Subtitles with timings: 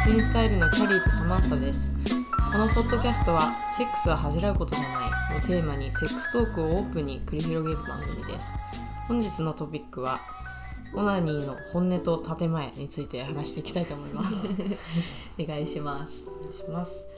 [0.00, 1.92] スインスタイルのキャリーとサマーサです。
[2.52, 8.56] このポッドキャストは「セックスは恥じらうことじゃない」をテーマにセックストークをオープンに繰り広げる番組です。
[9.08, 10.20] 本日のトピックは
[10.94, 14.62] オナニーの本音と建前について話していきたいと思います。
[15.36, 16.28] お願いします。
[16.30, 17.08] お願いします。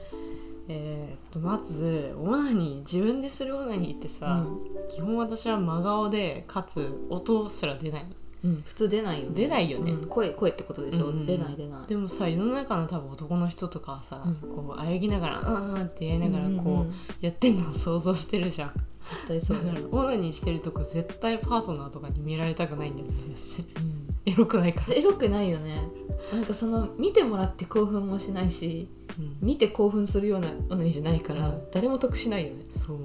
[0.67, 4.43] えー、とまずオナニー自分でするオナニーってさ、
[4.89, 8.09] 基本私は真顔でかつ音すら出ないの
[8.43, 9.35] うん普通出ないよね。
[9.35, 9.91] 出ないよね。
[9.91, 11.87] うん声声ってことでしょ、うん出ない出ない。
[11.87, 14.35] でもさ世の中の多分男の人とかはさ、うん。
[14.35, 15.73] こうあやぎながら「うん。
[15.73, 16.79] うん」ってやりながらこう、うんうん。
[16.81, 18.73] うんやってんのを想像してるじゃん。
[19.03, 23.13] 絶対そうだよ、だからオナニーしてるとこ絶対パートナーとかに見られたくないんだよね。
[23.35, 25.87] 私うん、エロくないから、エロくないよね。
[26.31, 29.37] なんかその見てもらって興奮もしないしうん。
[29.41, 31.61] 見て興奮するようなオナニーじゃないから、うん。
[31.71, 32.63] 誰も得しないよね。
[32.69, 32.97] そう。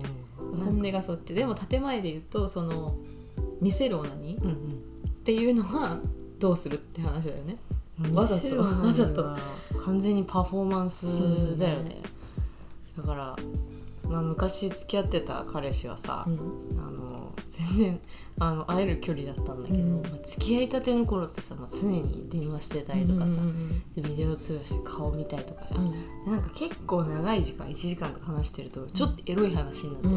[0.56, 1.34] 本音がそっち。
[1.34, 2.96] でも建前で言うとその
[3.60, 4.82] 見せるオナニーっうん
[5.26, 5.98] ていうのは
[6.38, 7.56] どうするって話だよね。
[8.00, 8.14] うん。
[8.14, 8.56] わざと。
[8.62, 9.36] わざと。
[9.84, 12.00] 完全にパフォーマンスだよね。
[12.94, 13.36] そだから、
[14.08, 16.38] まあ、昔付き合ってた彼氏はさ、うん。
[16.78, 16.95] あの
[17.50, 18.00] 全然
[18.38, 20.02] あの会える距離だったんだけど、うん。
[20.02, 25.92] まあ、付き合いたての頃ってさ、まあ、常に電話してたりとかさ、うんビデオ通話して顔見たりとかじゃん、うん。
[26.24, 30.14] でなんか結構長い時間1時間とか話してるとちょっとエロい話になってき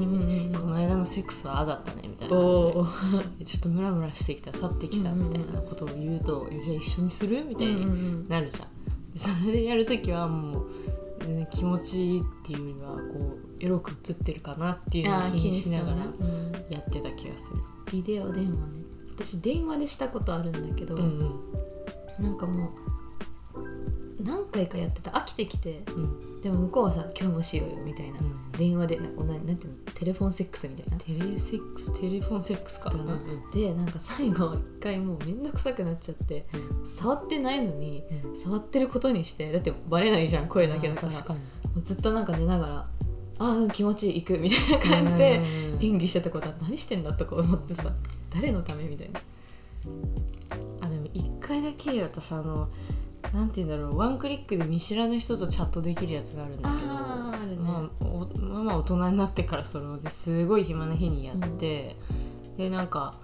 [0.52, 7.45] て、この間のセックスはああだったねみたいな感じでちょっとムラムラしてきた去ってきたみたいなことを言うと、えじゃあ一緒にする？
[7.45, 8.67] みたいにんなるじゃん、
[9.14, 10.69] でそれでやるときはもう
[11.21, 15.97] 全然気持ちいいっていうよりはこうエロく映ってるかなっていうのを気にしながら
[16.69, 17.57] やってた気がする。
[17.91, 18.83] ビデオ電話ね。
[19.11, 21.03] 私電話でしたことあるんだけど、うん
[22.17, 22.23] うん。
[22.23, 22.71] なんかも
[23.55, 25.11] う何回かやってた。
[25.11, 26.41] 飽きてきてうん。
[26.41, 28.52] でも向こうはさ「今日もしようよ」みたいな、うん。
[28.53, 29.91] 電話でなななんていうの？
[29.93, 30.97] テレフォンセックスみたいな。
[30.97, 31.99] テレセックス？
[31.99, 33.19] テレフォンセックスか、だな。
[33.53, 36.47] でなんか最後一回もうめんどくさくなっちゃって
[36.85, 38.35] 触ってないのにうん。
[38.37, 41.11] 触ってることにしてだってバレないじゃん声だけだから。
[41.11, 41.39] 確かに。
[41.39, 41.45] も
[41.77, 42.89] うずっとなんか寝ながら
[43.39, 45.42] 「ああうん気持ちいい行く」みたいな感じで
[45.73, 45.86] うん。
[45.86, 47.92] 演技してたことは何してんだとか思ってさ
[48.33, 49.22] 誰のためみたいな。
[50.82, 52.67] あでも一回だけ私あの
[53.33, 57.55] なんて言うんだろうワンクリックで見知らぬ人とチャットできるやつがあるんだけどあーあるね。
[57.58, 61.95] まあ、おまあまあ大人になってからそれをですごい暇な日にやって、
[62.58, 63.16] でなんか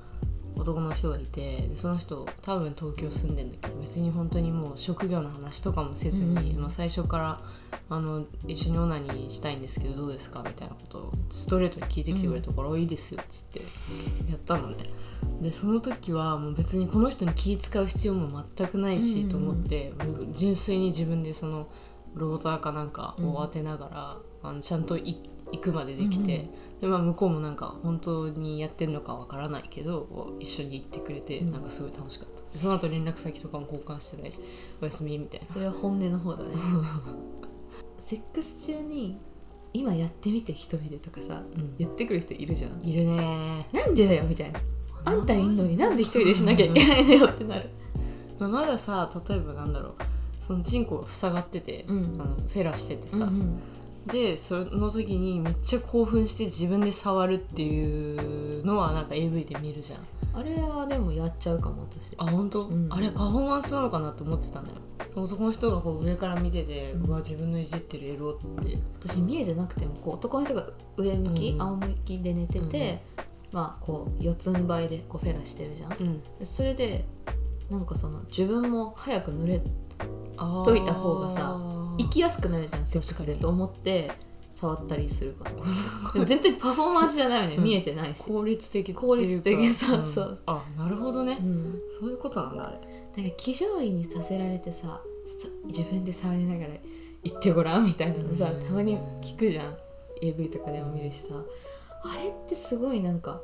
[0.56, 6.62] 男の人がいてでその人多分東京住んでんだけど別に本当にもう職業の話とかもせずに、うん。
[6.62, 7.42] まあ、最初から
[7.90, 10.42] あの一緒にオナニーしたいんですけどどうですか？
[10.46, 13.60] みたいなことをストレートに聞いてきてくれたから「あいいですよ」っつって
[14.32, 14.90] やったのね。
[15.42, 19.94] でその時はもう別にこの人に気使う必要も全くないし、うんうんと思って
[20.34, 21.68] 純粋に自分でその
[22.14, 25.20] ローターかなんかを当てながら、あのちゃんとい
[25.51, 26.47] 行くまでできて、
[26.81, 31.51] でまあ、向こうもなんか本当にやってるのかわからないけど一緒に行ってくれて、うん。
[31.51, 32.41] なんかすごい楽しかった。
[32.51, 34.39] でその後連絡先とかも交換してないし
[34.81, 35.53] おやすみみたいな。
[35.53, 36.50] それは本音の方だね。
[38.00, 39.17] セックス中に
[39.73, 41.75] 今やってみて一人でとかさ、うん。
[41.77, 42.81] 言ってくる人いるじゃん。
[42.81, 43.69] いるね。
[43.72, 44.59] なんでだよみたいな。
[45.06, 47.69] あんたいんのになんで一人でしなきゃいけないんだよってなる。
[48.39, 49.94] まあ、まださ例えばなんだろう
[50.39, 52.16] そのチンコが塞がってて、うん。
[52.19, 53.59] あのフェラしててさ、うんうん
[54.08, 60.00] でその時にめっちゃ興奮して自分で触るっていうのはなんか AV で見るじゃん。
[60.38, 62.14] あれはでもやっちゃうかも私。
[62.18, 62.88] あ本当、うん。
[62.92, 64.76] あれパフォーマンスなのかなと思ってたのよ。
[65.16, 67.10] 男の人がこう上から見てて、うん。
[67.10, 68.78] うわ自分のいじってるエロって。
[69.00, 70.68] 私見えてなくてもこう男の人が
[70.98, 71.62] 上向き、うん。
[71.62, 73.02] 仰向きで寝てて、
[73.52, 76.22] まあこう四つん這いでこうフェラしてるじゃん。
[76.44, 77.06] それで
[77.70, 79.62] なんかその自分も早く濡れ
[80.38, 81.58] あといた方がさ
[81.97, 84.11] 行きやすくなるじゃんセックス確かにでと思って
[84.53, 85.61] 触ったりするからで
[86.19, 87.63] も 全然パフォーマンスじゃないよね、うん。
[87.63, 90.39] 見えてないし、効率的効率的そうそうん。
[90.45, 93.22] あなるほどね、うん、そういうことなんだあれ。
[93.22, 96.73] なんか騎乗位にさせられてささ自分で触りながら
[97.23, 98.63] 行ってごらんみたいなのさうん。
[98.66, 99.77] たまに聞くじゃん。
[100.22, 101.27] AV とかでも見るしさ。
[102.03, 103.41] あれってすごいなんか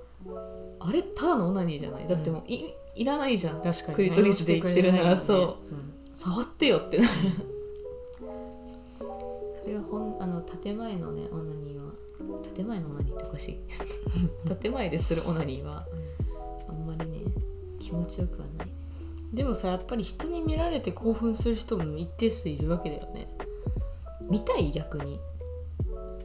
[0.79, 2.07] あれただのオナニーじゃない？
[2.07, 3.61] だってもうい,、いらないじゃん。
[3.61, 5.57] 確かにクリトリスで言ってるならそう。
[6.13, 7.09] 触ってよってなる
[9.61, 11.93] それがほんあの建前のねオナニーは
[12.55, 13.59] 建前のオナニーっておかしい。
[14.61, 15.85] 建前でするオナニーは
[16.67, 17.19] あんまりね
[17.79, 18.67] 気持ちよくはない
[19.33, 23.27] でもさやっぱり人に見られて興奮する人も一定数いるわけだよね。
[24.29, 25.19] 見たい逆に。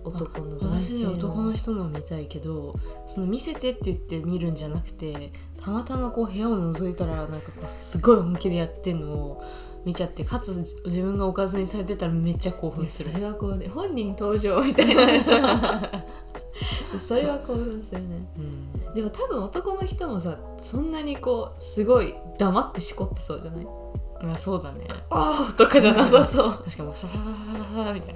[0.09, 1.13] 男の男私ね性の。
[1.13, 2.73] 男の人のを見たいけど
[3.07, 9.45] その見せてって言って見るんじゃなくてたまたまこう部屋を覗いたらなんかこうすごい本気でやってんのを
[9.85, 10.51] 見ちゃってかつ
[10.87, 13.13] 自分がおかずにされてたらめっちゃ興奮する。
[13.13, 15.03] それはこうね本人登場みたいな
[16.99, 18.27] それは興奮するね。
[18.37, 18.95] うん。
[18.95, 23.67] でも多分男の人もさそんなにこうすごい黙ってしこってそうじゃない？
[24.23, 24.87] あそうだね。
[25.11, 26.53] ああとかじゃなさそう。
[26.65, 28.15] 確かもうサササササササみたい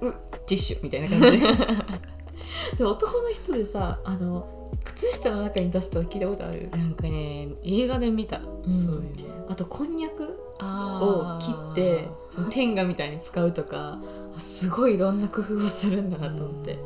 [0.00, 0.08] な。
[0.10, 1.40] ねティッシュみたいな感じ。
[2.72, 4.46] でで男の人でさあの
[4.84, 6.68] 靴下の中に出すとは聞いたことある？
[6.70, 8.42] なんかね映画で見た、ん。
[8.66, 9.28] そういう。
[9.28, 13.98] のあとこんにゃくあを切ってその天下みたいに使うとか
[14.34, 16.78] あすごいいろんな工夫をするんだなと思って。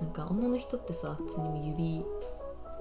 [0.00, 2.06] なんか女の人ってさ普通に指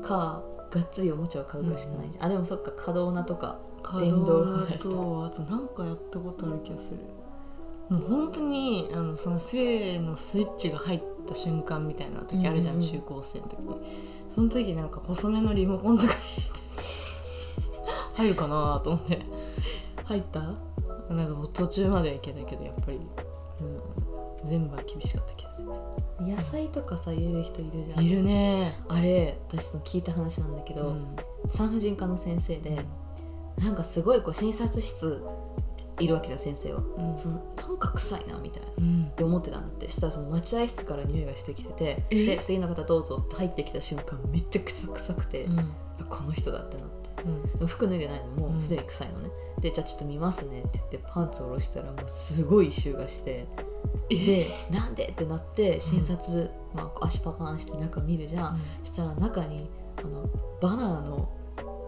[0.01, 0.41] か
[0.71, 3.59] がっつりおもちゃを買うかしかないじゃん、あでもそっか可動なとか
[3.99, 4.51] 電動だ。
[4.65, 6.99] 離したとあとなんかやったことある気がする
[7.89, 13.59] もう本当にあのその性のスイッチが入った瞬間みたいな時あるじゃん、うんうん中高生の時。
[13.61, 13.75] に
[14.29, 16.13] その時なんか細めのリモコンとか
[18.15, 19.19] 入るかなと思って。
[20.05, 20.39] 入った？
[21.13, 22.99] なんか途中まではいけたけどやっぱり、う
[23.63, 23.81] ん、
[24.43, 25.69] 全部は厳しかった気がする。
[26.19, 28.03] 野菜とかさ入れる人いるじゃん。
[28.03, 28.79] いるね。
[28.87, 31.15] あれ私その聞いた話なんだけど、うん。
[31.47, 32.83] 産婦人科の先生で
[33.57, 35.23] なんかすごいこう診察室
[35.99, 37.17] いるわけじゃん先生は、うん。
[37.17, 38.67] そのなんか臭いなみたいな。
[38.77, 39.05] うん。
[39.11, 39.89] って思ってたんだって。
[39.89, 42.25] したらその待合室から匂いがしてきててえ？
[42.25, 45.59] で次の方どうぞって入ってきた瞬間めっちゃくちゃ臭くて、うん。
[45.59, 45.65] あ
[46.09, 46.99] この人だってなって。
[47.67, 49.29] 服脱いでないのもうすでに臭いのね、
[49.59, 53.45] でじゃあちょっと見ますねって言ってパンツを下ろしたらもうすごい異臭がして
[54.07, 60.29] でなんでってなって診察、まあ、足パカンして中見るじゃん、したら中にあの
[60.61, 61.29] バナナの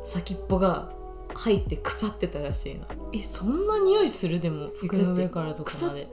[0.04, 0.92] 先っぽが
[1.36, 2.86] 入って腐ってたらしいの。
[3.14, 4.40] えそんな匂いする？
[4.40, 6.10] でも服の上からとかまで。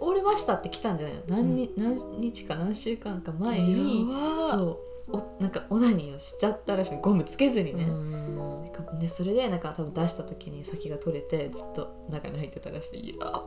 [0.00, 1.16] 折れましたって来たんじゃない？
[1.16, 4.06] の何日,、何日か何週間か前に
[4.48, 4.80] そ
[5.10, 6.96] うおなんかオナニーをしちゃったらしい。
[6.96, 8.98] のゴムつけずにね、うん。
[9.00, 13.08] でそれでなんか多分出した時に先が取れてずっと中に入ってたらしい。
[13.18, 13.44] やっぱ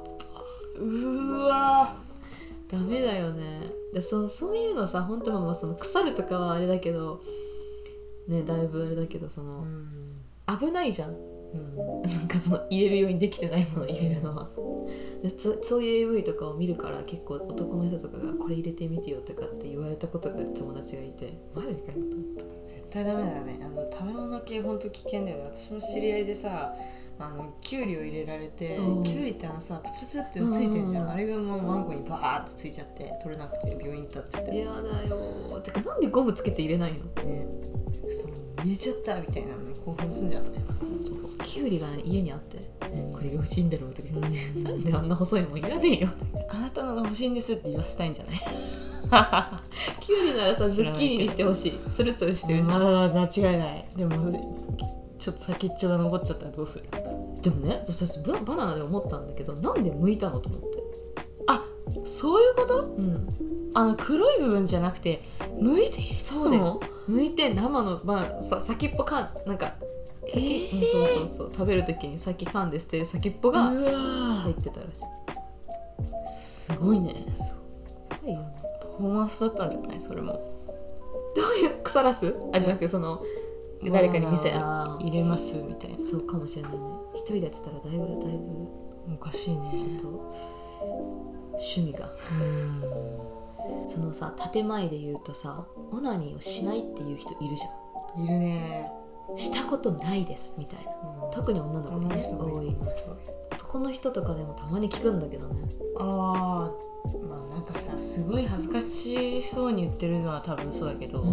[0.75, 1.95] うーわ
[2.69, 3.61] ダメだよね。
[3.93, 7.21] でそそういうのさ本当まあその腐るとかはあれだけど
[8.27, 9.63] ねだいぶあれだけどその、
[10.59, 11.11] 危ないじゃん。
[11.11, 12.01] うん。
[12.01, 14.49] なんかその入れるようにできてないもの入れるのは。
[15.21, 21.33] でそそういう AV とかを見るから結構男の人とかがこれ入れてみてよとかって言われたことがある友達がいて。
[21.53, 22.01] マジかよと思っ
[22.37, 22.43] た。
[22.65, 23.59] 絶対ダメだよね。
[23.61, 25.43] あの食べ物系ほんと危険だよね。
[25.53, 26.73] 私も知り合いでさ
[27.19, 29.03] あのきゅうりを入れられて、うん。
[29.03, 31.09] きゅうりってあのさプツプツってついてんじゃん、うん。
[31.11, 37.23] あれがもうマンゴーにバーってついちゃって取れなくて病院行ったって言ってやだよてかなんでゴムつけて入れないの？
[37.23, 37.47] ね。
[38.09, 38.33] その
[38.63, 40.51] 入れちゃったみたいなのに興奮すんじゃんね。
[41.43, 42.57] キュウリが、ね、家にあって。
[42.81, 44.63] これが欲しいんだろうとかうん。
[44.63, 46.09] なんであんな細いもんいらねえよ。
[46.49, 48.35] あなたのが欲しいんですって言わせたいんじゃない？
[49.99, 51.79] キュウリならさズッキーニにしてほしい。
[51.89, 53.85] ツルツルしてるじゃん、間違いない。
[53.95, 54.31] でも
[55.19, 56.85] ちょっと先っちょが残っちゃったらどうする？
[57.41, 60.67] でもね私ババナナで思ったんだけどなんで剥いたのと思って。
[61.47, 61.63] あ
[62.05, 62.85] そういうこと？
[62.87, 63.27] うん
[63.73, 66.79] あの黒い部分じゃなくて剥いてそうだよ。
[67.09, 69.75] 剥いて生の、まあ、さ先っぽかんなんか
[70.27, 70.77] 先、えー？
[70.77, 71.51] うんそうそうそう。
[71.51, 75.03] 食べる時に先噛んで捨てる先っぽが入ってたらしい。
[75.03, 77.25] ーすごいね。
[78.09, 80.01] やばいよねパフォーマンスだったんじゃない？
[80.01, 80.33] それも。
[81.35, 82.35] どういう腐らす？
[82.53, 83.23] あじゃなくてその
[83.83, 85.99] 誰かに見せあー入れますみたいな。
[85.99, 86.77] そうかもしれないね。
[87.15, 88.37] 一人でやってたらだいぶだい
[89.07, 89.73] ぶおかしいね。
[89.77, 90.33] ちょっと
[91.53, 92.09] 趣味が
[93.87, 98.91] そのさ建前で言うとさオナニーをしないっていう人いるじゃいるね。
[99.33, 100.91] んしたことないですみたいな。
[101.31, 102.75] 特に女の子でね多い。
[103.53, 105.69] 男の人とかでもたまに聞くんだけどね。
[105.97, 111.23] あーまあなんかさすごい恥ずかしそうに言ってるのは多分そうだけど、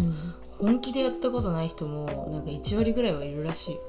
[0.57, 3.79] 本気でやったことない人もなんか1割ぐらいはいるらしい。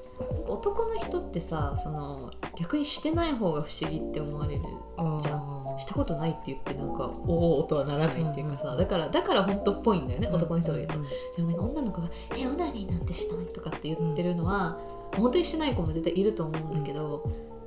[0.46, 4.62] 男の人ってさその逆にしてない方が不思議って思われる
[5.22, 10.94] じゃんしたことないって言ってなんかおおとはならないっていうかさ、だからだから本当っぽいんだよね、男の人が言うと、
[11.36, 14.78] でもなんか女の子が「えオナニーなんてしない」とかって言ってるのは、
[15.16, 17.24] 本当にしてない子も絶対いると思うんだけど、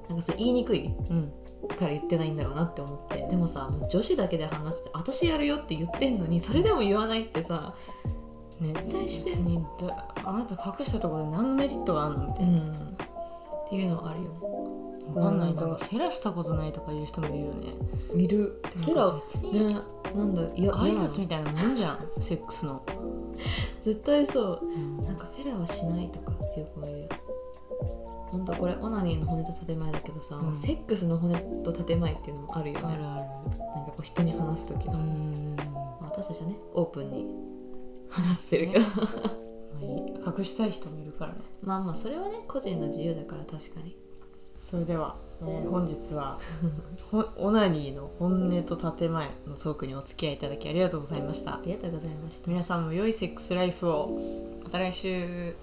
[0.08, 1.32] なんかさ言いにくいうん。
[1.77, 3.25] から言ってないんだろうなって思って。
[3.25, 7.74] でもさ女子だけで話して私やるよって言ってんのにそれでも言わないってさ
[8.60, 12.72] ね絶対して別にだあなた隠したところで何のメリットがあるのみたいな、うん。
[12.72, 14.82] っていうのはあるよね
[15.15, 17.74] わかんないうんなんかフェラしたことないとかいう人もいるよね。
[18.13, 18.62] 見る。
[18.75, 19.12] フェラ。
[19.12, 19.79] 別にね
[20.13, 22.84] なんだいや挨拶みみたいなもんじゃんセックスの、
[23.84, 24.62] 絶対そう。
[25.05, 27.10] なんかフェラはしないとかいう子いる
[28.32, 30.55] ほんとこれオナニーの骨と建前だけどさ、うん。
[30.55, 32.86] セックスの骨と建前っていうのもあるよね。
[32.86, 33.15] あるあ
[33.75, 35.63] なんかこう人に話す時の、るうんま
[36.01, 37.25] あ私たちはねオープンに
[38.10, 38.86] 話してるけど。
[40.38, 41.39] 隠したい人もいるからね。
[41.62, 43.98] まあまあそれはね個人の自由だから確かに
[44.63, 46.39] それでは、えー本日は
[47.12, 51.55] ほオナニーの本音と建前のトークにお付き合いいただきありがとうございました。
[51.55, 52.50] ありがとうございました。
[52.50, 54.20] 皆さんも良いセックスライフを。
[54.63, 55.53] また来週